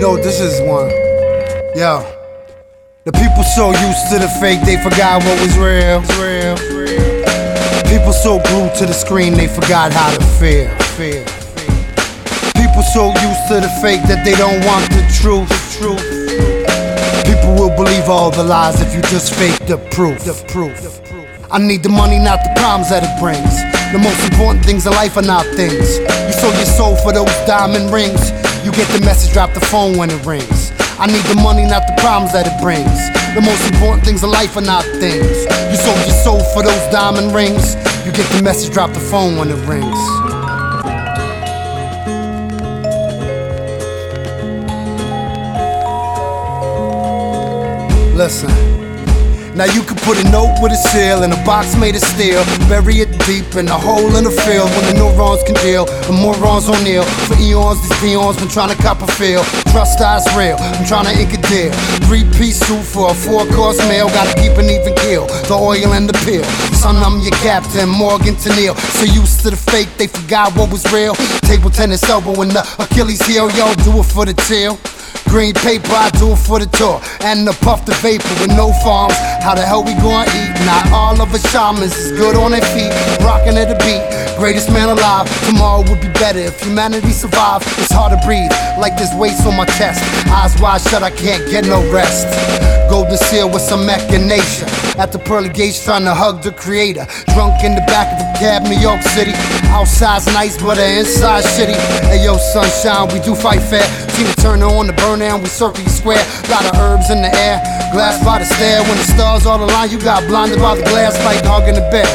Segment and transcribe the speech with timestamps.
[0.00, 0.90] know this is one.
[1.76, 2.04] Yo.
[3.04, 6.02] The people so used to the fake, they forgot what was real.
[7.86, 10.68] People so glued to the screen, they forgot how to feel.
[12.58, 15.48] People so used to the fake that they don't want the truth.
[17.24, 20.24] People will believe all the lies if you just fake the proof.
[20.24, 20.74] The proof.
[21.48, 23.62] I need the money, not the problems that it brings.
[23.92, 25.98] The most important things in life are not things.
[26.26, 28.32] You sold your soul for those diamond rings.
[28.66, 30.72] You get the message, drop the phone when it rings.
[30.98, 32.98] I need the money, not the problems that it brings.
[33.36, 35.46] The most important things in life are not things.
[35.70, 37.76] You sold your soul for those diamond rings.
[38.04, 39.94] You get the message, drop the phone when it rings.
[48.16, 48.75] Listen.
[49.56, 52.44] Now you can put a note with a seal in a box made of steel,
[52.68, 55.86] bury it deep in a hole in the field when the neurons can deal.
[56.04, 57.80] The morons on nail for eons.
[57.80, 59.40] These peons been trying to cop a feel.
[59.72, 60.60] Trust eyes real.
[60.60, 61.72] I'm trying to ink a deal.
[62.04, 64.12] Three piece suit for a four course meal.
[64.12, 65.24] Gotta keep an even kill.
[65.48, 66.44] The oil and the pill.
[66.76, 68.76] Son, I'm your captain, Morgan Tennille.
[69.00, 71.14] So used to the fake, they forgot what was real.
[71.48, 73.48] Table tennis elbow in the Achilles heel.
[73.56, 74.76] Yo, do it for the chill.
[75.28, 77.00] Green paper, I do it for the tour.
[77.20, 79.14] And the puff the vapor with no farms.
[79.42, 80.50] How the hell we gonna eat?
[80.64, 84.02] Not all of us shamans is good on their feet, rocking at the beat.
[84.38, 85.26] Greatest man alive.
[85.46, 87.64] Tomorrow would be better if humanity survived.
[87.78, 90.02] It's hard to breathe, like there's weights on my chest.
[90.28, 92.26] Eyes wide shut, I can't get no rest.
[92.88, 94.68] Golden seal with some machination.
[94.96, 97.06] At the pearly gates, trying to hug the creator.
[97.34, 99.32] Drunk in the back of a cab, New York City.
[99.68, 101.76] Outside's nice, but the inside shitty.
[102.08, 103.84] Hey yo, sunshine, we do fight fair.
[104.16, 106.22] Tina Turner on the burn down, we circle you square.
[106.48, 107.60] Lot of herbs in the air,
[107.92, 108.82] glass by the stair.
[108.82, 111.86] When the stars all align, you got blinded by the glass like dog in the
[111.90, 112.08] bed,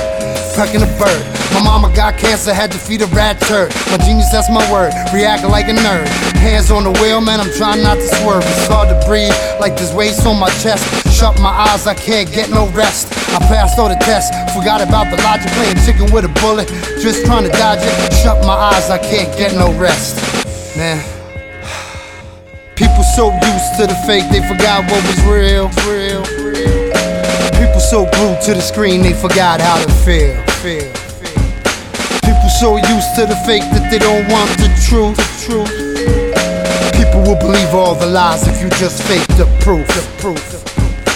[0.55, 1.21] pecking a bird.
[1.53, 3.75] My mama got cancer, had to feed a rat turd.
[3.91, 4.93] My genius, that's my word.
[5.13, 6.07] React like a nerd.
[6.39, 8.43] Hands on the wheel, man, I'm trying not to swerve.
[8.45, 10.83] It's hard to breathe, like there's weights on my chest.
[11.11, 13.11] Shut my eyes, I can't get no rest.
[13.35, 15.51] I passed all the tests, forgot about the logic.
[15.51, 16.67] Playing chicken with a bullet,
[17.03, 18.13] just trying to dodge it.
[18.23, 20.15] Shut my eyes, I can't get no rest.
[20.77, 21.20] Man.
[22.75, 25.69] People so used to the fake, they forgot what was real.
[25.87, 26.23] real.
[27.59, 30.35] People so glued to the screen, they forgot how to feel.
[30.63, 30.91] feel.
[32.25, 35.17] People so used to the fake that they don't want the truth.
[35.17, 35.71] The truth.
[36.95, 39.87] People will believe all the lies if you just fake the proof.
[39.87, 40.41] The proof.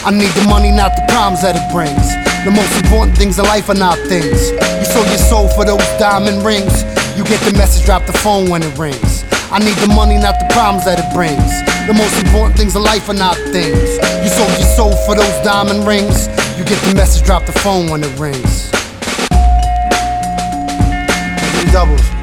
[0.06, 2.14] I need the money, not the problems that it brings.
[2.46, 4.52] The most important things in life are not things.
[4.52, 6.84] You sold your soul for those diamond rings.
[7.18, 9.15] You get the message, drop the phone when it rings.
[9.56, 11.40] I need the money, not the problems that it brings.
[11.88, 13.96] The most important things in life are not things.
[14.20, 16.28] You sold your soul for those diamond rings.
[16.60, 18.70] You get the message, drop the phone when it rings.
[21.56, 22.15] Three Doubles.